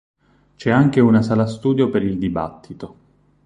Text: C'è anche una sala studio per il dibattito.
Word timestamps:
C'è 0.55 0.71
anche 0.71 0.99
una 0.99 1.21
sala 1.21 1.45
studio 1.45 1.91
per 1.91 2.01
il 2.01 2.17
dibattito. 2.17 2.95